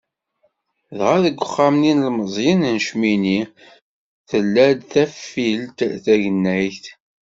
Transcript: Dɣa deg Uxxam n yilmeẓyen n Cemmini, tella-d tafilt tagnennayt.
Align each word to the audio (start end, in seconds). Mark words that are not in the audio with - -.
Dɣa 0.97 1.17
deg 1.25 1.37
Uxxam 1.45 1.75
n 1.79 1.87
yilmeẓyen 1.87 2.61
n 2.75 2.77
Cemmini, 2.85 3.41
tella-d 4.29 4.79
tafilt 4.91 5.77
tagnennayt. 6.05 6.85